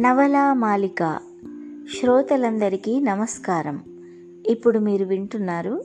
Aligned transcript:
నవలా 0.00 0.54
మాలిక 0.54 1.20
శ్రోతలందరికీ 1.98 3.00
నమస్కారం. 3.00 3.82
ఇప్పుడు 4.46 4.78
మీరు 4.78 5.04
వింటున్నారు 5.04 5.84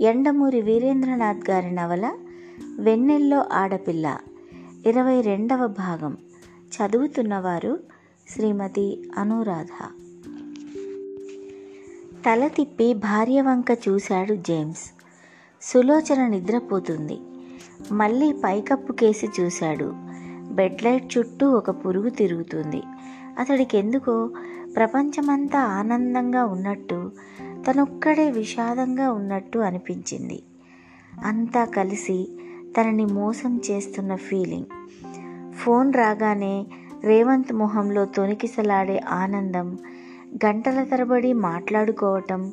ఎండమూరి 0.00 0.60
వీరేంద్రనాథ్ 0.60 1.50
గారి 1.50 1.74
నవల 1.74 2.16
వెన్నెల్లో 2.78 3.44
ఆడపిల్ల 3.52 4.18
ఇరవై 4.86 5.20
రెండవ 5.20 5.66
భాగం. 5.66 6.16
చదువుతున్నవారు 6.54 7.80
శ్రీమతి 8.28 9.10
అనురాధ. 9.18 9.84
తల 12.26 12.48
తిప్పి 12.48 12.94
భార్య 12.94 13.40
వంక 13.42 13.78
చూశాడు 13.88 14.34
జేమ్స్. 14.34 14.92
సులోచన 15.62 16.26
నిద్రపోతుంది. 16.26 17.18
మళ్ళీ 17.92 18.32
పైకప్పు 18.32 18.92
కేసి 18.92 19.28
చూశాడు. 19.40 19.92
బెడ్ 20.52 20.82
లైట్ 20.82 21.18
చుట్టూ 21.18 21.50
ఒక 21.50 21.70
పురుగు 21.70 22.08
తిరుగుతుంది. 22.08 22.82
అతడికి 23.38 23.78
ఎందుకో 23.78 24.30
ప్రపంచమంతా 24.76 25.60
ఆనందంగా 25.60 26.44
ఉన్నట్టు 26.44 27.10
తనొక్కడే 27.42 28.30
విషాదంగా 28.30 29.12
ఉన్నట్టు 29.12 29.58
అనిపించింది. 29.58 30.42
అంతా 31.24 31.64
కలిసి 31.64 32.38
తనని 32.80 33.04
మోసం 33.04 33.60
చేస్తున్న 33.70 34.14
ఫీలింగ్. 34.14 34.66
ఫోన్ 35.52 35.92
రాగానే 35.92 36.66
రేవంత్ 37.04 37.52
మొహంలో 37.52 38.04
తొనికిసలాడే 38.04 38.98
ఆనందం 38.98 39.78
గంటల 40.46 40.84
తరబడి 40.84 41.32
మాట్లాడుకోవటం 41.32 42.52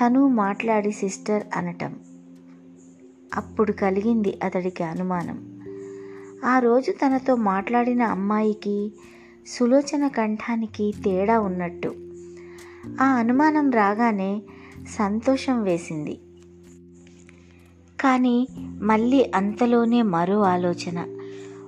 తను 0.00 0.28
మాట్లాడి 0.28 0.92
సిస్టర్ 0.92 1.42
అనటం. 1.56 1.96
అప్పుడు 3.34 3.72
కలిగింది 3.72 4.38
అతడికి 4.44 4.84
అనుమానం. 4.84 5.62
ఆ 6.44 6.58
రోజు 6.58 6.90
తనతో 6.90 7.36
మాట్లాడిన 7.36 8.02
అమ్మాయికి 8.02 8.92
సులోచన 9.46 10.08
కంఠానికి 10.08 10.94
తేడా 11.04 11.40
ఉన్నట్టు. 11.40 11.94
ఆ 13.00 13.04
అనుమానం 13.04 13.70
రాగానే 13.70 14.42
సంతోషం 14.98 15.62
వేసింది. 15.62 16.18
కానీ 18.00 18.48
మళ్ళీ 18.80 19.32
అంతలోనే 19.34 20.02
మరో 20.02 20.42
ఆలోచన. 20.42 21.18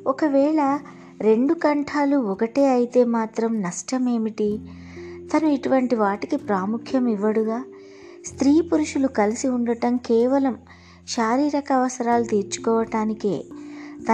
ఒకవేళ 0.06 0.78
రెండు 1.20 1.54
కంఠాలు 1.54 2.16
ఒకటే 2.16 2.68
అయితే 2.68 3.04
మాత్రం 3.04 3.62
నష్టమేమిటి? 3.62 4.60
తను 5.32 5.46
ఇటువంటి 5.46 5.94
వాటికి 5.94 6.36
ప్రాముఖ్యం 6.36 7.06
ఇవ్వడుగా? 7.06 7.64
స్త్రీ 8.26 8.60
పురుషులు 8.60 9.08
కలిసి 9.08 9.48
ఉండటం 9.48 9.96
కేవలం 9.96 10.58
శారీరక 11.08 11.72
అవసరాలు 11.72 12.24
తీర్చుకోవటానికే. 12.24 13.44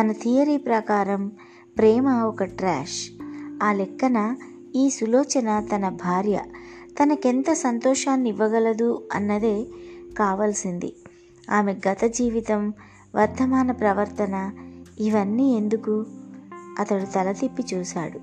తన 0.01 0.13
థియరీ 0.13 0.57
ప్రకారం 0.57 1.33
ప్రేమ 1.79 2.09
ఒక 2.09 2.45
ట్రాష్. 2.45 3.14
ఆ 3.65 3.73
లెక్కన 3.73 4.37
ఈ 4.75 4.91
సులోచన 4.91 5.67
తన 5.77 5.89
భార్య 5.89 6.41
తనకెంత 7.03 7.53
సంతోషాన్ని 7.53 8.29
ఇవ్వగలదు 8.29 9.09
అన్నదే 9.13 9.67
కావాల్సింది. 10.19 10.97
ఆమె 11.51 11.77
గత 11.89 12.05
జీవితం 12.05 12.75
వర్ధమాన 13.15 13.71
ప్రవర్తన 13.71 14.51
ఇవన్నీ 15.01 15.57
ఎందుకు? 15.57 16.07
అతడు 16.79 17.05
తల 17.05 17.33
తిప్పి 17.33 17.65
చూశాడు. 17.75 18.19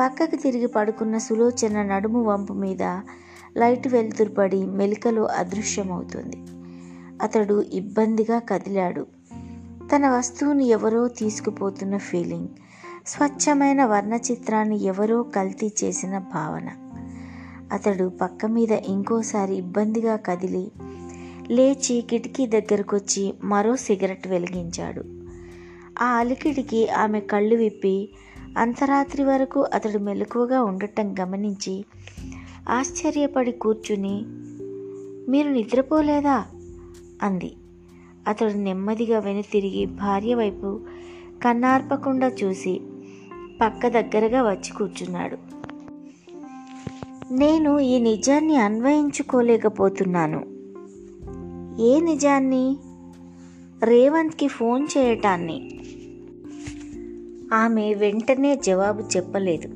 పక్కకు 0.00 0.36
తిరిగి 0.36 0.66
పడుకున్న 0.66 1.18
సులోచన 1.18 1.82
నడుము 1.82 2.22
వంపు 2.22 2.52
మీద 2.52 2.82
లైట్ 3.56 3.88
వెలుతురుపడి 3.88 4.66
మెలికలో 4.66 5.24
అదృశ్యమవుతుంది. 5.24 6.36
అతడు 7.22 7.62
ఇబ్బందిగా 7.62 8.38
కదిలాడు. 8.38 9.06
తన 9.96 10.08
వస్తువుని 10.08 10.68
ఎవరో 10.68 11.08
తీసుకుపోతున్న 11.08 11.96
ఫీలింగ్. 11.96 12.48
స్వచ్ఛమైన 13.06 13.84
వర్ణ 13.84 14.14
చిత్రాన్ని 14.14 14.84
ఎవరో 14.84 15.22
కల్తీ 15.22 15.72
చేసిన 15.84 16.18
భావన. 16.18 16.68
అతడు 17.72 18.08
పక్క 18.08 18.46
మీద 18.46 18.70
ఇంకోసారి 18.70 19.54
ఇబ్బందిగా 19.54 20.16
కదిలి 20.16 20.72
లేచి 21.50 22.04
కిటికీ 22.10 22.46
దగ్గరకొచ్చి 22.46 23.34
మరో 23.44 23.76
సిగరెట్ 23.76 24.28
వెలిగించాడు. 24.28 25.02
ఆ 26.02 26.06
అలికిడికి 26.06 26.88
ఆమె 26.88 27.20
కళ్ళు 27.20 27.56
విప్పి 27.56 28.08
అంతరాత్రి 28.58 29.24
వరకు 29.24 29.66
అతడు 29.74 29.98
మెలకువగా 29.98 30.62
ఉండటం 30.62 31.14
గమనించి 31.20 31.84
ఆశ్చర్యపడి 32.68 33.52
కూర్చుని 33.52 34.22
మీరు 35.30 35.48
నిద్రపోలేదా? 35.48 36.44
అంది. 37.22 37.54
అతడు 38.28 38.52
నెమ్మదిగా 38.52 39.18
వెనుతిరిగి 39.18 39.86
భార్య 39.86 40.34
వైపు 40.34 40.80
కన్నార్పకుండా 41.44 42.28
చూసి 42.28 42.80
పక్క 43.62 43.88
దగ్గరగా 43.88 44.42
వచ్చి 44.42 44.72
కూర్చున్నాడు. 44.72 45.36
నేను 47.34 47.78
ఈ 47.78 47.98
నిజాన్ని 47.98 48.56
అన్వయించుకోలేకపోతున్నాను. 48.56 50.38
ఏ 51.80 52.00
నిజాన్ని? 52.00 52.76
రేవంత్కి 53.82 54.48
ఫోన్ 54.48 54.86
చేయటాన్ని. 54.98 55.80
ఆమె 57.54 57.94
వెంటనే 57.94 58.56
జవాబు 58.56 59.02
చెప్పలేదు. 59.16 59.68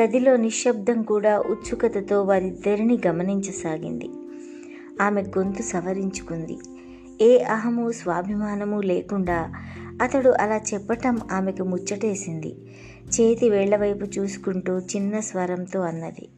గదిలో 0.00 0.36
నిశ్శబ్దం 0.36 1.02
కూడా 1.02 1.40
ఉత్సుకతతో 1.40 2.22
వారిద్దరిని 2.22 2.98
గమనించసాగింది. 3.06 4.10
ఆమె 5.02 5.22
గొంతు 5.22 5.62
సవరించుకుంది. 5.62 6.58
ఏ 7.22 7.38
అహము 7.38 7.92
స్వాభిమానము 7.92 8.80
లేకుండా 8.80 9.52
అతడు 10.02 10.34
అలా 10.40 10.60
చెప్పటం 10.74 11.20
ఆమెకు 11.32 11.62
ముచ్చటేసింది. 11.62 12.54
చేతి 13.06 13.50
వేళ్ళవైపు 13.50 14.04
చూసుకుంటూ 14.04 14.78
చిన్న 14.78 15.20
స్వరంతో 15.20 15.80
అన్నది. 15.80 16.28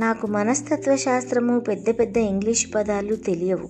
నాకు 0.00 0.26
మనస్తత్వ 0.26 0.96
శాస్త్రము 0.96 1.60
పెద్ద 1.60 1.98
పెద్ద 1.98 2.16
ఇంగ్లీష్ 2.16 2.66
పదాలు 2.74 3.14
తెలియవు. 3.14 3.68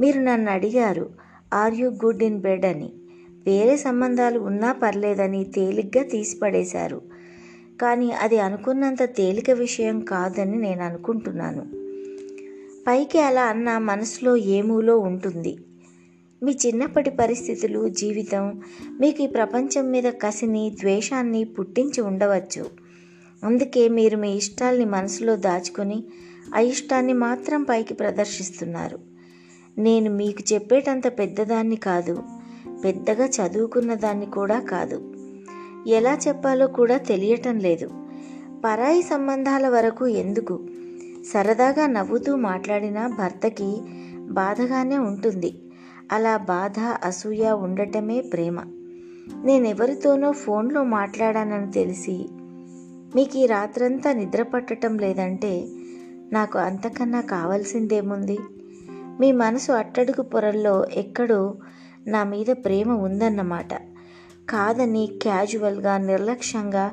మీరు 0.00 0.20
నన్ను 0.20 0.50
అడిగారు 0.50 1.10
are 1.54 1.74
you 1.74 1.88
good 1.88 2.22
in 2.22 2.40
bed 2.40 2.66
అని. 2.66 2.92
వేరే 3.46 3.76
సంబంధాలు 3.76 4.38
ఉన్నా 4.38 4.72
పర్లేదని 4.72 5.44
తేలిగ్గా 5.44 6.04
తీసిపడేశారు. 6.04 7.02
కానీ 7.82 8.12
అది 8.12 8.38
అనుకున్నంత 8.38 9.02
తేలిక 9.02 9.50
విషయం 9.50 10.00
కాదని 10.00 10.58
నేను 10.58 10.82
అనుకుంటున్నాను. 10.82 11.66
పైకి 12.88 13.20
అలా 13.20 13.42
అన్న 13.42 13.78
మనసులో 13.78 14.36
ఏమూలో 14.36 14.98
ఉంటుంది? 14.98 15.58
మీ 16.42 16.56
చిన్నప్పటి 16.66 17.10
పరిస్థితులు 17.10 17.88
జీవితం 17.88 18.62
మీకు 19.00 19.22
ఈ 19.22 19.26
ప్రపంచం 19.26 19.90
మీద 19.90 20.04
కసిని 20.04 20.76
ద్వేషాన్ని 20.80 21.44
పుట్టించి 21.44 22.00
ఉండవచ్చు. 22.00 22.66
అందుకే 23.44 23.88
మీరు 23.88 24.16
మీ 24.16 24.32
ఇష్టాల్ని 24.32 24.84
మనసులో 24.84 25.36
దాచుకొని 25.36 26.04
ఆ 26.54 26.58
ఇష్టాన్ని 26.58 27.12
మాత్రం 27.12 27.62
పైకి 27.62 27.94
ప్రదర్శిస్తున్నారు. 27.94 28.98
నేను 29.78 30.10
మీకు 30.10 30.54
చెప్పేటంత 30.54 31.18
పెద్దదాన్ని 31.18 31.76
కాదు 31.76 32.22
పెద్దగా 32.84 33.26
చదువుకున్న 33.26 33.94
దాన్ని 33.94 34.26
కూడా 34.26 34.60
కాదు. 34.60 35.14
ఎలా 35.86 36.18
చెప్పాలో 36.28 36.66
కూడా 36.66 36.96
తెలియటం 36.96 37.58
లేదు. 37.58 37.90
పరాయి 38.64 39.02
సంబంధాల 39.02 39.68
వరకు 39.68 40.06
ఎందుకు? 40.06 40.66
సరదాగా 41.32 41.86
నవ్వుతూ 41.86 42.36
మాట్లాడిన 42.36 43.06
భర్తకి 43.06 43.76
బాధగానే 44.30 44.98
ఉంటుంది. 44.98 45.58
అలా 46.12 46.36
బాధ 46.36 46.74
అసూయ 47.04 47.50
ఉండటమే 47.50 48.20
ప్రేమ. 48.20 48.60
నేనెవరితోనో 49.44 50.32
ఫోన్లో 50.32 50.84
మాట్లాడానని 50.84 51.72
తెలిసి 51.72 52.28
మీకు 53.14 53.38
ఈ 53.38 53.46
రాత్రంతా 53.46 54.12
నిద్ర 54.12 54.42
పట్టడం 54.42 54.98
లేదంటే 54.98 55.68
నాకు 56.32 56.58
అంతకన్నా 56.58 57.20
కావాల్సిందేముంది? 57.20 58.38
మీ 59.20 59.32
మనసు 59.32 59.72
అట్టడుగు 59.72 60.22
పొరల్లో 60.22 60.84
ఎక్కడో 60.84 61.54
నా 62.06 62.24
మీద 62.24 62.46
ప్రేమ 62.46 62.90
ఉందన్నమాట. 62.90 63.74
కాదని 64.50 65.08
క్యాజువల్గా 65.22 65.98
నిర్లక్ష్యంగా 65.98 66.92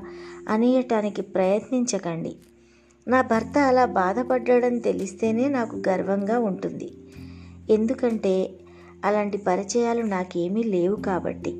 అనేయటానికి 0.49 1.21
ప్రయత్నించకండి. 1.21 2.35
నా 3.07 3.21
భర్త 3.21 3.57
అలా 3.57 3.85
బాధపడ్డాడని 3.85 4.79
తెలిస్తేనే 4.79 5.49
నాకు 5.49 5.75
గర్వంగా 5.89 6.39
ఉంటుంది. 6.39 6.91
ఎందుకంటే 7.69 8.49
అలాంటి 9.07 9.37
పరిచయాలు 9.37 10.01
నాకేమీ 10.01 10.63
లేవు 10.63 10.95
కాబట్టి. 10.95 11.53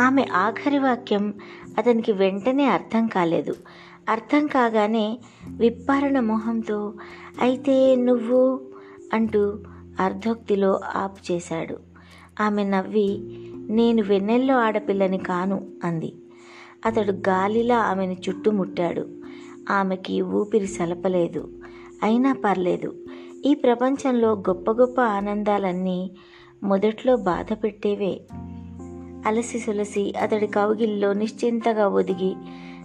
ఆమె 0.00 0.26
ఆఖరి 0.32 0.78
వాక్యం 0.78 1.34
అతనికి 1.78 2.12
వెంటనే 2.12 2.64
అర్థం 2.64 3.06
కాలేదు. 3.06 3.54
అర్థం 4.08 4.46
కాగానే 4.46 5.18
విప్పారణ 5.46 6.20
మొహంతో 6.20 6.94
అయితే 7.40 7.96
నువ్వు 7.96 8.60
అంటూ 9.12 9.58
అర్ధోక్తిలో 10.00 10.80
ఆపు 10.96 11.32
చేశాడు. 11.32 11.78
ఆమె 12.40 12.64
నవ్వి 12.64 13.20
నేను 13.54 14.02
వెన్నెల్లో 14.02 14.56
ఆడపిల్లని 14.56 15.18
కాను 15.18 15.66
అంది. 15.84 16.12
అతడు 16.86 17.12
గాలిలా 17.12 17.78
ఆమెను 17.78 18.16
చుట్టుముట్టాడు. 18.28 19.08
ఆమెకి 19.70 20.22
ఊపిరి 20.22 20.66
సలపలేదు. 20.66 21.48
అయినా 22.02 22.32
పర్లేదు. 22.44 22.94
ఈ 23.46 23.54
ప్రపంచంలో 23.54 24.32
గొప్ప 24.32 24.70
గొప్ప 24.70 25.00
ఆనందాలన్నీ 25.00 26.10
మొదట్లో 26.62 27.16
బాధ 27.16 27.46
పెట్టేవే 27.52 28.20
అలసి 29.26 29.58
సులసి 29.58 30.14
అతడి 30.22 30.46
కౌగిల్లో 30.46 31.12
నిశ్చింతగా 31.12 31.88
ఒదిగి 31.88 32.34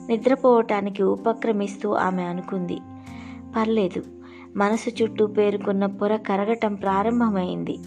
నిద్రపోవటానికి 0.08 1.04
ఉపక్రమిస్తూ 1.04 1.94
ఆమె 1.94 2.24
అనుకుంది. 2.24 2.78
పర్లేదు 3.56 4.04
మనసు 4.56 5.04
చుట్టూ 5.04 5.28
పేరుకున్న 5.28 5.86
పొర 5.86 6.16
కరగటం 6.16 6.76
ప్రారంభమైంది. 6.76 7.78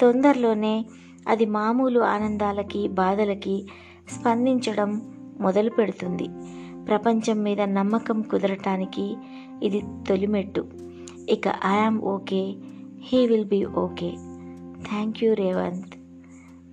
తొందరలోనే 0.00 0.86
అది 1.28 1.46
మామూలు 1.46 2.00
ఆనందాలకి 2.00 2.88
బాధలకి 2.88 3.66
స్పందించడం 4.20 5.02
మొదలు 5.40 5.70
పెడుతుంది. 5.70 6.28
ప్రపంచం 6.86 7.42
మీద 7.42 7.60
నమ్మకం 7.60 8.22
కుదరటానికి 8.22 9.16
ఇది 9.62 9.82
తొలిమెట్టు. 10.08 10.89
ఇక 11.30 11.48
I am 11.48 12.00
okay 12.02 12.54
he 13.00 13.26
will 13.26 13.44
be 13.44 13.64
okay 13.64 14.10
thank 14.88 15.24
you 15.24 15.34
Revanth 15.34 15.94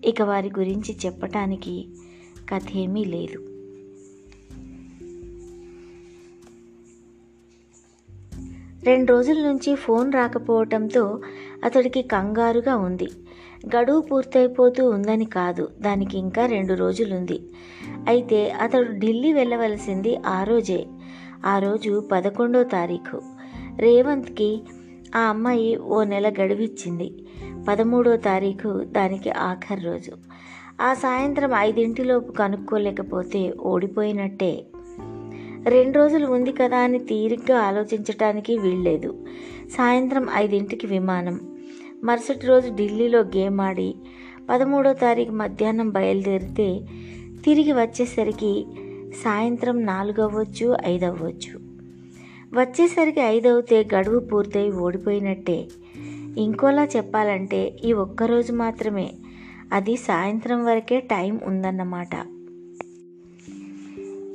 ఇక 0.05 0.21
వారి 0.21 0.51
గురించి 0.59 0.97
చెప్పటానికి 1.05 1.87
కథ 2.49 2.61
ఏమీ 2.75 3.05
లేదు. 3.05 3.39
రెండు 8.83 9.11
రోజుల 9.11 9.47
నుంచి 9.47 9.75
ఫోన్ 9.75 10.13
రాకపోవటంతో 10.13 11.21
అతడికి 11.63 12.01
కంగారుగా 12.01 12.75
ఉంది. 12.75 13.07
గడువు 13.75 14.01
పూర్తయిపోతూ 14.01 14.89
ఉందని 14.89 15.25
కాదు 15.25 15.69
దానికి 15.81 16.17
ఇంకా 16.17 16.45
రెండు 16.45 16.73
రోజులుంది. 16.73 17.39
అయితే 18.07 18.51
అతడు 18.51 18.99
ఢిల్లీ 18.99 19.33
వెళ్ళవలసింది 19.33 20.17
ఆ 20.17 20.43
రోజే 20.43 20.85
ఆ 21.45 21.59
రోజు 21.59 22.09
పదకొండో 22.11 22.63
తారీఖు. 22.63 23.36
రేవంత్కి 23.79 24.61
ఆ 25.15 25.19
అమ్మాయి 25.19 25.77
ఓ 25.77 26.03
నెల 26.03 26.29
గడువిచ్చింది. 26.29 27.13
పదమూడో 27.67 28.15
తారీఖు 28.15 28.83
దానికి 28.83 29.31
ఆఖరి 29.31 29.81
రోజు. 29.81 30.11
ఆ 30.81 30.93
సాయంత్రం 30.93 31.51
ఐదింటిలోపు 31.55 32.31
కనుక్కోలేకపోతే 32.31 33.51
ఓడిపోయినట్టే. 33.51 34.65
రెండు 35.63 35.97
రోజులు 35.97 36.27
ఉంది 36.27 36.51
కదా 36.51 36.77
అని 36.77 36.99
తీరిగ్గా 36.99 37.59
ఆలోచించటానికి 37.59 38.57
వీల్లేదు. 38.57 39.25
సాయంత్రం 39.77 40.27
ఐదింటికి 40.33 40.87
విమానం. 40.87 41.39
మరుసటి 42.03 42.47
రోజు 42.47 42.71
ఢిల్లీలో 42.71 43.19
గేమ్ 43.19 43.61
ఆడి 43.61 43.95
పదమూడో 44.49 44.93
తారీఖు 44.93 45.31
మధ్యాహ్నం 45.31 45.89
బయలుదేరితే 45.89 46.81
తిరిగి 47.45 47.71
వచ్చేసరికి 47.71 48.65
సాయంత్రం 49.23 49.85
నాలుగు 49.85 50.21
అవ్వచ్చు 50.21 50.77
ఐదు 50.85 51.05
అవ్వచ్చు 51.05 51.66
వచ్చేసరికి 52.53 53.19
ఐదవుతే 53.19 53.87
గడువు 53.95 54.19
పూర్తయి 54.19 54.69
ఓడిపోయినట్టే. 54.69 55.67
ఇంకోలా 56.37 56.85
చెప్పాలంటే 56.85 57.75
ఈ 57.85 57.93
ఒక్కరోజు 57.93 58.53
మాత్రమే. 58.53 59.11
అది 59.73 59.97
సాయంత్రం 59.97 60.65
వరకే 60.65 60.99
టైం 60.99 61.39
ఉందన్నమాట. 61.43 62.09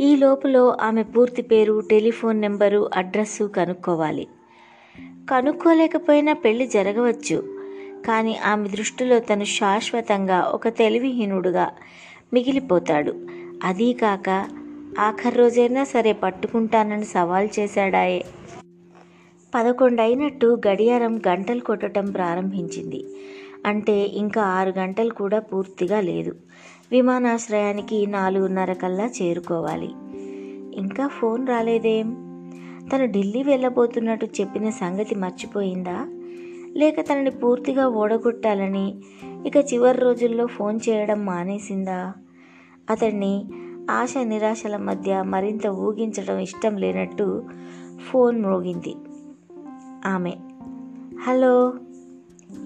ఈ 0.01 0.17
లోపల 0.17 0.77
ఆమె 0.81 1.03
పూర్తి 1.03 1.43
పేరు 1.43 1.83
టెలిఫోన్ 1.91 2.41
నెంబరు 2.41 2.91
అడ్రస్సు 2.95 3.45
కనుక్కోవాలి. 3.45 4.27
కనుక్కోలేకపోయినా 5.31 6.33
పెళ్ళి 6.33 6.67
జరగవచ్చు. 6.67 7.63
కానీ 8.07 8.37
ఆమె 8.37 8.69
దృష్టిలో 8.69 9.19
తను 9.19 9.45
శాశ్వతంగా 9.45 10.41
ఒక 10.41 10.69
తెలివిహీనుడుగా 10.69 11.71
మిగిలిపోతాడు. 12.33 13.27
అదీ 13.65 13.93
కాక 13.93 14.49
ఆఖరి 14.99 15.37
రోజైనా 15.37 15.85
సరే 15.85 16.13
పట్టుకుంటానని 16.13 17.05
సవాల్ 17.05 17.49
చేశాడాయే. 17.59 18.25
పదకొండు 19.55 20.03
అయినట్టు 20.03 20.61
గడియారం 20.69 21.19
గంటలు 21.19 21.61
కొట్టడం 21.61 22.11
ప్రారంభించింది. 22.11 23.05
అంటే 23.67 23.93
ఇంకా 23.93 24.43
ఆరు 24.43 24.71
గంటలు 24.71 25.11
కూడా 25.11 25.39
పూర్తిగా 25.39 26.01
లేదు. 26.01 26.35
విమానాశ్రయానికి 26.91 28.07
నాలుగున్నర 28.07 28.73
కల్లా 28.73 29.07
చేరుకోవాలి. 29.07 29.91
ఇంకా 30.79 31.07
ఫోన్ 31.07 31.47
రాలేదేం? 31.47 32.11
తను 32.93 33.07
ఢిల్లీ 33.07 33.43
వెళ్ళబోతున్నట్టు 33.43 34.27
చెప్పిన 34.27 34.71
సంగతి 34.71 35.15
మర్చిపోయిందా? 35.15 36.07
లేక 36.77 37.01
తనని 37.01 37.31
పూర్తిగా 37.31 37.89
ఓడగొట్టాలని 37.89 38.95
ఇక 39.47 39.57
చివరి 39.57 39.99
రోజుల్లో 39.99 40.47
ఫోన్ 40.47 40.81
చేయడం 40.89 41.27
మానేసిందా? 41.27 42.13
అతన్ని 42.91 43.45
ఆశ 43.93 44.15
నిరాశల 44.23 44.77
మధ్య 44.77 45.23
మరింత 45.23 45.67
ఊగించడం 45.67 46.39
ఇష్టం 46.39 46.77
లేనట్టు 46.77 47.45
ఫోన్ 48.11 48.43
మోగింది. 48.43 48.95
ఆమె 50.07 50.33
హలో 51.23 51.75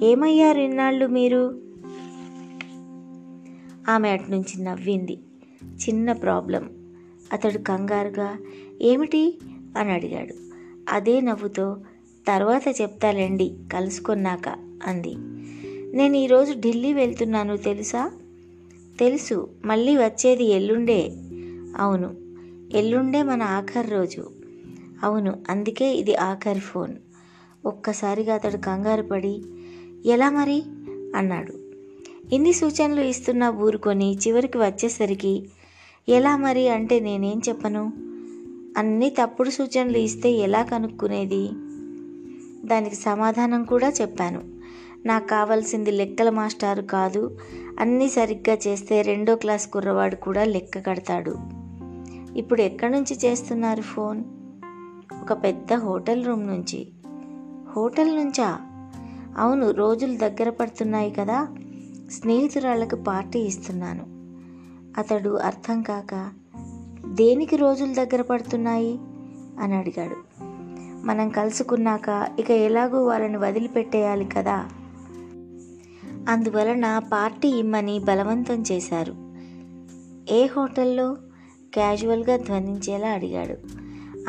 ఏమయ్యారు 0.03 0.59
ఇన్నాళ్ళు 0.59 1.07
మీరు? 1.07 1.61
ఆమె 3.91 4.11
అటు 4.11 4.31
నుంచి 4.31 4.63
నవ్వింది. 4.63 5.19
చిన్న 5.65 6.13
ప్రాబ్లం. 6.13 6.71
అతడు 7.33 7.59
కంగారుగా 7.59 8.37
ఏమిటి? 8.83 9.39
అని 9.79 9.93
అడిగాడు. 9.93 10.35
అదే 10.93 11.21
నవ్వుతో 11.21 11.77
తర్వాత 12.29 12.63
చెప్తాలేండి 12.81 13.57
కలుసుకున్నాక 13.73 14.49
అంది. 14.87 15.15
నేను 15.97 16.17
ఈరోజు 16.17 16.61
ఢిల్లీ 16.61 16.93
వెళ్తున్నాను 16.93 17.57
తెలుసా? 17.57 18.11
తెలుసు 19.01 19.51
మళ్ళీ 19.65 19.97
వచ్చేది 19.97 20.45
ఎల్లుండే. 20.45 21.13
అవును 21.79 22.15
ఎల్లుండే 22.77 23.23
మన 23.23 23.43
ఆఖరి 23.43 23.89
రోజు. 23.89 24.31
అవును 25.03 25.43
అందుకే 25.51 25.95
ఇది 25.95 26.17
ఆఖరి 26.17 26.61
ఫోన్. 26.61 26.95
ఒక్కసారిగా 27.67 28.35
అతడు 28.35 28.57
కంగారు 28.57 29.03
పడి 29.03 29.43
ఎలా 30.07 30.31
మరి? 30.31 30.63
అన్నాడు. 31.17 31.53
ఇన్ని 32.35 32.53
సూచనలు 32.53 33.01
ఇస్తున్నా 33.01 33.51
ఊరుకొని 33.51 34.17
చివరికి 34.17 34.59
వచ్చేసరికి 34.59 35.47
ఎలా 36.09 36.37
మరి 36.37 36.69
అంటే 36.69 37.01
నేనేం 37.01 37.41
చెప్పను? 37.49 37.93
అన్ని 38.79 39.11
తప్పుడు 39.11 39.51
సూచనలు 39.51 39.99
ఇస్తే 39.99 40.31
ఎలా 40.31 40.63
కనుక్కునేది? 40.63 41.49
దానికి 42.67 42.97
సమాధానం 42.97 43.65
కూడా 43.65 43.93
చెప్పాను. 44.01 44.43
నాకు 45.07 45.29
కావాల్సింది 45.29 45.91
లెక్కల 45.91 46.31
మాస్టారు 46.31 46.83
కాదు 46.83 47.39
అన్నీ 47.81 48.09
సరిగ్గా 48.09 48.59
చేస్తే 48.67 49.03
రెండో 49.03 49.37
క్లాస్ 49.37 49.67
కుర్రవాడు 49.67 50.17
కూడా 50.17 50.45
లెక్క 50.45 50.79
కడతాడు. 50.79 51.37
ఇప్పుడు 52.37 52.63
ఎక్కడి 52.63 52.93
నుంచి 52.93 53.19
చేస్తున్నారు 53.25 53.83
ఫోన్? 53.83 54.25
ఒక 55.23 55.33
పెద్ద 55.33 55.73
హోటల్ 55.73 56.27
రూమ్ 56.27 56.47
నుంచి. 56.47 56.89
హోటల్ 57.77 58.17
నుంచా? 58.17 58.59
అవును 59.39 59.71
రోజులు 59.71 60.17
దగ్గర 60.17 60.51
పడుతున్నాయి 60.51 61.11
కదా. 61.11 61.49
స్నేహితురాళ్ళకు 62.11 62.97
పార్టీ 62.97 63.39
ఇస్తున్నాను. 63.39 64.07
అతడు 65.01 65.31
అర్థం 65.31 65.83
కాక 65.83 66.33
దేనికి 67.07 67.57
రోజులు 67.57 67.95
దగ్గర 67.95 68.23
పడుతున్నాయి? 68.23 68.99
అని 69.61 69.75
అడిగాడు. 69.75 70.17
మనం 71.07 71.29
కలుసుకున్నాక 71.29 72.29
ఇక 72.39 72.51
ఎలాగో 72.51 73.05
వాళ్ళని 73.05 73.37
వదిలిపెట్టేయాలి 73.37 74.25
కదా. 74.25 74.69
అందువలన 76.29 76.99
పార్టీ 76.99 77.49
ఇమ్మని 77.49 77.99
బలవంతం 77.99 78.65
చేశారు. 78.73 79.15
ఏ 80.35 80.47
హోటల్లో? 80.47 81.17
క్యాజువల్గా 81.75 82.37
ధ్వనించేలా 82.37 83.09
అడిగాడు. 83.09 83.57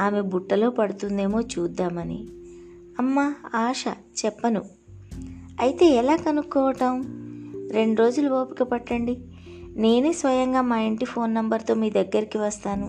ఆమె 0.01 0.21
బుట్టలో 0.21 0.69
పడుతుందేమో 0.69 1.41
చూద్దామని. 1.41 2.27
అమ్మ 2.99 3.33
ఆశ 3.55 3.83
చెప్పను. 4.25 4.61
అయితే 5.59 5.85
ఎలా 5.85 6.15
కనుక్కోవటం? 6.15 7.03
రెండు 7.71 8.01
రోజులు 8.01 8.29
ఓపిక 8.29 8.63
పట్టండి. 8.63 9.17
నేనే 9.75 10.13
స్వయంగా 10.13 10.61
మా 10.61 10.79
ఇంటి 10.79 11.05
ఫోన్ 11.05 11.33
నంబర్తో 11.33 11.73
మీ 11.73 11.89
దగ్గరికి 11.89 12.37
వస్తాను. 12.37 12.87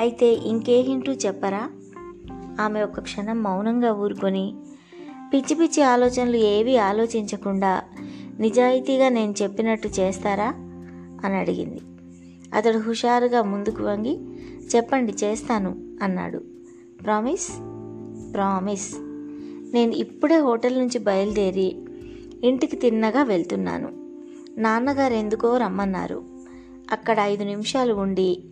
అయితే 0.00 0.32
ఇంకే 0.32 0.80
హింటూ 0.80 1.12
చెప్పరా? 1.12 1.70
ఆమె 2.60 2.82
ఒక 2.82 3.00
క్షణం 3.00 3.42
మౌనంగా 3.42 3.92
ఊరుకొని 3.92 4.54
పిచ్చి 5.34 5.54
పిచ్చి 5.54 5.82
ఆలోచనలు 5.82 6.36
ఏవి 6.36 6.78
ఆలోచించకుండా 6.78 7.82
నిజాయితీగా 8.40 9.08
నేను 9.08 9.34
చెప్పినట్టు 9.42 9.88
చేస్తారా? 9.88 10.48
అని 11.24 11.36
అడిగింది. 11.36 11.80
అతడు 12.54 12.78
హుషారుగా 12.78 13.42
ముందుకు 13.42 13.84
వంగి 13.84 14.18
చెప్పండి 14.76 15.14
చేస్తాను 15.24 15.76
అన్నాడు. 16.02 16.38
ప్రామిస్? 17.02 17.48
ప్రామిస్. 18.32 18.94
నేను 19.74 19.92
ఇప్పుడే 19.92 20.38
హోటల్ 20.38 20.78
నుంచి 20.78 20.98
బయలుదేరి 20.98 21.76
ఇంటికి 22.44 22.76
తిన్నగా 22.76 23.22
వెళ్తున్నాను. 23.22 23.88
నాన్నగారు 24.58 25.14
ఎందుకో 25.14 25.56
రమ్మన్నారు. 25.56 26.22
అక్కడ 26.92 27.20
ఐదు 27.20 27.44
నిమిషాలు 27.44 27.94
ఉండి 27.94 28.44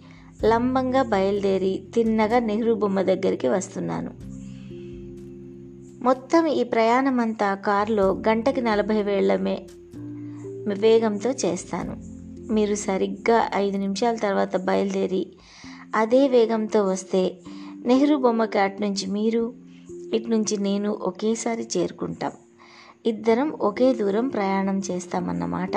లంబంగా 0.44 1.02
బయలుదేరి 1.02 1.84
తిన్నగా 1.94 2.38
నెహ్రూ 2.38 2.74
బొమ్మ 2.74 3.02
దగ్గరికి 3.02 3.48
వస్తున్నాను. 3.48 4.25
మొత్తం 6.02 6.46
ఈ 6.46 6.64
ప్రయాణం 6.64 7.20
అంతా 7.20 7.54
కారులో 7.54 8.22
గంటకి 8.28 8.60
నలభై 8.60 9.02
వేళ్ళమే 9.02 9.66
వేగంతో 10.78 11.30
చేస్తాను. 11.30 11.96
మీరు 12.52 12.74
సరిగ్గా 12.74 13.50
ఐదు 13.54 13.78
నిమిషాల 13.78 14.16
తర్వాత 14.16 14.56
బయలుదేరి 14.56 15.26
అదే 15.94 16.28
వేగంతో 16.28 16.84
వస్తే 16.84 17.36
నెహ్రూ 17.84 18.16
బొమ్మకి 18.16 18.58
అటు 18.58 18.82
నుంచి 18.82 19.06
మీరు 19.06 19.54
ఇటు 20.14 20.28
నుంచి 20.28 20.56
నేను 20.56 20.90
ఒకేసారి 20.90 21.68
చేరుకుంటాం. 21.76 22.32
ఇద్దరం 23.06 23.50
ఒకే 23.50 23.92
దూరం 23.92 24.28
ప్రయాణం 24.28 24.78
చేస్తామన్నమాట. 24.78 25.76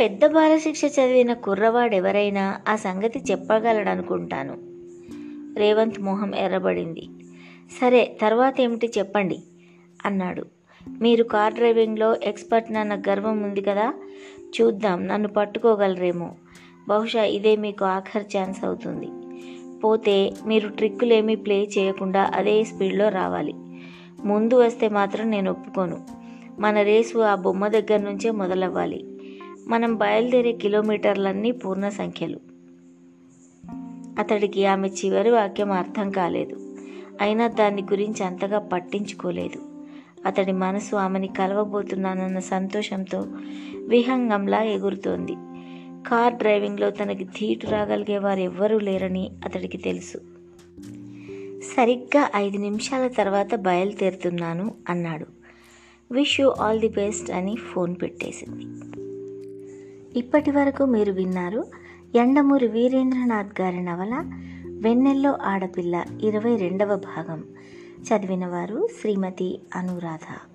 పెద్ద 0.00 0.26
బాలశిక్ష 0.26 0.84
చదివిన 0.84 1.32
కుర్రవాడెవరైనా 1.32 2.60
ఆ 2.68 2.76
సంగతి 2.76 3.22
చెప్పగలడనుకుంటాను. 3.30 4.58
రేవంత్ 5.58 6.00
మొహం 6.00 6.34
ఎర్రబడింది. 6.34 7.08
సరే 7.70 8.16
తర్వాత 8.20 8.60
ఏమిటి 8.60 8.92
చెప్పండి 8.98 9.38
అన్నాడు. 10.06 10.44
మీరు 11.00 11.24
కార్ 11.24 11.54
డ్రైవింగ్లో 11.54 12.16
ఎక్స్పర్ట్ 12.22 12.72
నన్న 12.72 13.02
గర్వం 13.08 13.42
ఉంది 13.42 13.60
కదా 13.60 13.94
చూద్దాం 14.60 15.08
నన్ను 15.08 15.28
పట్టుకోగలరేమో. 15.28 16.34
బహుశా 16.88 17.24
ఇదే 17.24 17.56
మీకు 17.56 17.84
ఆఖరి 17.84 18.38
ఛాన్స్ 18.38 18.64
అవుతుంది. 18.64 19.08
పోతే 19.80 20.32
మీరు 20.46 20.68
ట్రిక్కులేమీ 20.68 21.34
ప్లే 21.34 21.68
చేయకుండా 21.78 22.30
అదే 22.34 22.64
స్పీడ్లో 22.64 23.08
రావాలి. 23.08 23.54
ముందు 24.24 24.54
వస్తే 24.54 24.88
మాత్రం 24.88 25.30
నేను 25.30 25.50
ఒప్పుకోను. 25.50 26.06
మన 26.58 26.82
రేసు 26.82 27.18
ఆ 27.18 27.34
బొమ్మ 27.34 27.68
దగ్గర 27.68 27.96
నుంచే 27.96 28.30
మొదలవ్వాలి. 28.30 29.04
మనం 29.68 29.96
బయలుదేరే 29.96 30.52
కిలోమీటర్లన్నీ 30.52 31.50
పూర్ణ 31.50 31.88
సంఖ్యలు. 31.88 32.40
అతడికి 34.18 34.66
ఆమె 34.66 34.88
చివరి 34.88 35.30
వాక్యం 35.30 35.72
అర్థం 35.72 36.10
కాలేదు. 36.10 36.59
అయినా 37.20 37.48
దాని 37.48 37.82
గురించి 37.82 38.24
అంతగా 38.24 38.58
పట్టించుకోలేదు. 38.58 39.62
అతడి 40.26 40.52
మనసు 40.52 40.96
ఆమెని 40.96 41.28
కలవబోతున్నానన్న 41.28 42.38
సంతోషంతో 42.38 43.26
విహంగంలా 43.88 44.62
ఎగురుతోంది. 44.62 45.32
కార్ 46.08 46.34
డ్రైవింగ్లో 46.34 46.90
తనకి 46.90 47.24
ధీటు 47.24 47.66
రాగలిగే 47.66 48.18
వారు 48.18 48.40
ఎవ్వరూ 48.40 48.78
లేరని 48.78 49.30
అతడికి 49.44 49.78
తెలుసు. 49.78 50.18
సరిగ్గా 51.76 52.30
ఐదు 52.36 52.58
నిమిషాల 52.58 53.08
తర్వాత 53.08 53.54
బయలుదేరుతున్నాను 53.54 54.74
అన్నాడు. 54.88 55.26
Wish 56.12 56.40
you 56.40 56.48
all 56.48 56.80
the 56.80 56.88
best 56.88 57.30
అని 57.30 57.56
ఫోన్ 57.56 57.96
పెట్టేసింది. 58.02 58.64
ఇప్పటి 60.18 60.50
వరకు 60.50 60.84
మీరు 60.84 61.12
విన్నారు 61.12 61.64
ఎండమూరి 62.14 62.68
వీరేంద్రనాథ్ 62.68 63.60
గారి 63.60 63.82
నవల 63.82 64.32
వెన్నెల్లో 64.80 65.38
ఆడపిల్ల 65.42 66.04
ఇరవై 66.22 66.56
రెండవ 66.56 66.96
భాగం. 66.96 67.44
చదివినవారు 68.02 68.88
శ్రీమతి 69.00 69.60
అనురాధ. 69.74 70.49